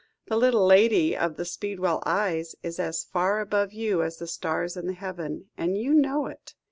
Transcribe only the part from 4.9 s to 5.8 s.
heaven, and